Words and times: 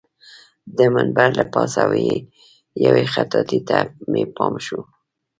د 0.77 0.79
منبر 0.93 1.29
له 1.39 1.45
پاسه 1.53 1.83
یوې 2.85 3.05
خطاطۍ 3.13 3.59
ته 3.67 3.77
مې 4.11 4.23
پام 4.35 4.53
شو. 4.65 4.79